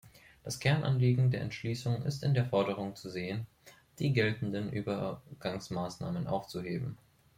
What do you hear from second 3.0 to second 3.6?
sehen,